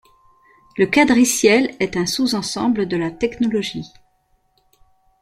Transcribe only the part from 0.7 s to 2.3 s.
Le cadriciel' est un